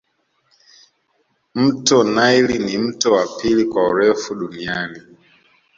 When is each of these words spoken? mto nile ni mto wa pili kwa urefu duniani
mto 1.55 2.03
nile 2.03 2.57
ni 2.59 2.77
mto 2.77 3.13
wa 3.13 3.27
pili 3.41 3.65
kwa 3.65 3.89
urefu 3.89 4.35
duniani 4.35 5.01